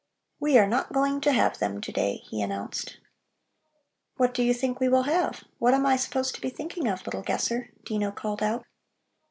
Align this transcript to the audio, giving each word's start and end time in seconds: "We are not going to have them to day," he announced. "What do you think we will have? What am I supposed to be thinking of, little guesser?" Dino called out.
"We 0.39 0.57
are 0.57 0.65
not 0.65 0.93
going 0.93 1.21
to 1.21 1.31
have 1.31 1.59
them 1.59 1.79
to 1.79 1.91
day," 1.91 2.23
he 2.25 2.41
announced. 2.41 2.97
"What 4.17 4.33
do 4.33 4.41
you 4.41 4.51
think 4.51 4.79
we 4.79 4.89
will 4.89 5.03
have? 5.03 5.43
What 5.59 5.75
am 5.75 5.85
I 5.85 5.95
supposed 5.95 6.33
to 6.33 6.41
be 6.41 6.49
thinking 6.49 6.87
of, 6.87 7.05
little 7.05 7.21
guesser?" 7.21 7.69
Dino 7.85 8.09
called 8.11 8.41
out. 8.41 8.65